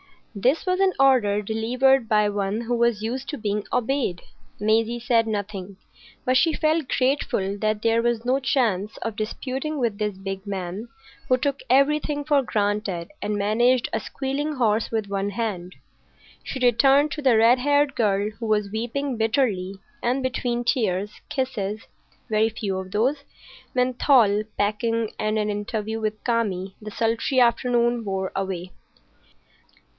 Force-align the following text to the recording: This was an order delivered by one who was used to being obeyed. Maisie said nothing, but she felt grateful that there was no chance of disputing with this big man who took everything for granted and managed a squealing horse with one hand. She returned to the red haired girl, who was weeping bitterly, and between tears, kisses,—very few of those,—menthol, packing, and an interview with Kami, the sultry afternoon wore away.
This 0.33 0.65
was 0.65 0.79
an 0.79 0.93
order 0.97 1.41
delivered 1.43 2.07
by 2.07 2.27
one 2.29 2.61
who 2.61 2.75
was 2.75 3.03
used 3.03 3.27
to 3.29 3.37
being 3.37 3.65
obeyed. 3.71 4.21
Maisie 4.59 4.99
said 4.99 5.27
nothing, 5.27 5.75
but 6.25 6.37
she 6.37 6.53
felt 6.53 6.87
grateful 6.87 7.57
that 7.59 7.81
there 7.81 8.01
was 8.01 8.25
no 8.25 8.39
chance 8.39 8.97
of 8.99 9.17
disputing 9.17 9.77
with 9.77 9.99
this 9.99 10.17
big 10.17 10.47
man 10.47 10.87
who 11.27 11.37
took 11.37 11.59
everything 11.69 12.23
for 12.23 12.41
granted 12.41 13.11
and 13.21 13.35
managed 13.35 13.89
a 13.93 13.99
squealing 13.99 14.53
horse 14.55 14.89
with 14.89 15.07
one 15.07 15.31
hand. 15.31 15.75
She 16.43 16.59
returned 16.65 17.11
to 17.11 17.21
the 17.21 17.37
red 17.37 17.59
haired 17.59 17.93
girl, 17.93 18.29
who 18.39 18.47
was 18.47 18.71
weeping 18.71 19.17
bitterly, 19.17 19.75
and 20.01 20.23
between 20.23 20.63
tears, 20.63 21.11
kisses,—very 21.29 22.49
few 22.49 22.79
of 22.79 22.91
those,—menthol, 22.91 24.45
packing, 24.57 25.11
and 25.19 25.37
an 25.37 25.49
interview 25.49 25.99
with 25.99 26.23
Kami, 26.23 26.75
the 26.81 26.89
sultry 26.89 27.39
afternoon 27.41 28.03
wore 28.03 28.31
away. 28.35 28.71